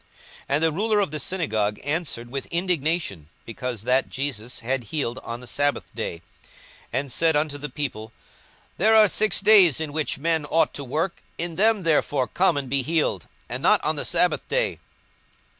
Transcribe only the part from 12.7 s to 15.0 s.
healed, and not on the sabbath day.